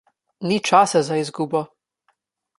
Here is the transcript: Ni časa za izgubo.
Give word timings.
Ni 0.51 0.57
časa 0.69 1.03
za 1.11 1.19
izgubo. 1.25 1.63